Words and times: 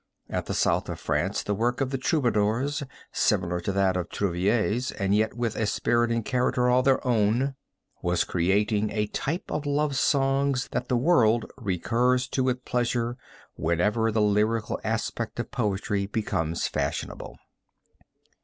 At 0.31 0.47
the 0.47 0.55
South 0.55 0.89
of 0.89 0.99
France 0.99 1.43
the 1.43 1.53
work 1.53 1.79
of 1.79 1.91
the 1.91 1.97
Troubadours, 1.99 2.81
similar 3.11 3.59
to 3.59 3.71
that 3.71 3.95
of 3.95 4.09
the 4.09 4.15
Trouvères 4.15 4.91
and 4.99 5.13
yet 5.13 5.35
with, 5.35 5.55
a 5.55 5.67
spirit 5.67 6.09
and 6.09 6.25
character 6.25 6.71
all 6.71 6.79
its 6.79 6.99
own, 7.05 7.53
was 8.01 8.23
creating 8.23 8.89
a 8.89 9.05
type 9.05 9.51
of 9.51 9.67
love 9.67 9.95
songs 9.95 10.69
that 10.69 10.87
the 10.87 10.97
world 10.97 11.45
recurs 11.55 12.27
to 12.29 12.43
with 12.45 12.65
pleasure 12.65 13.15
whenever 13.53 14.11
the 14.11 14.23
lyrical 14.23 14.79
aspect 14.83 15.39
of 15.39 15.51
poetry 15.51 16.07
becomes 16.07 16.67
fashionable. 16.67 17.37